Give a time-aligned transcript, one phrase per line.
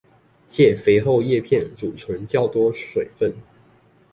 [0.47, 3.31] 藉肥厚葉片貯存較多水分